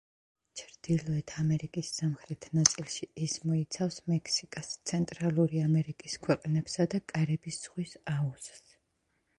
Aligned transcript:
ჩრდილოეთ 0.59 1.33
ამერიკის 1.43 1.91
სამხრეთ 1.97 2.47
ნაწილში 2.59 3.09
ის 3.27 3.35
მოიცავს 3.51 4.01
მექსიკას, 4.13 4.73
ცენტრალური 4.93 5.63
ამერიკის 5.69 6.19
ქვეყნებსა 6.27 6.91
და 6.97 7.03
კარიბის 7.15 7.63
ზღვის 7.69 7.97
აუზს. 8.17 8.77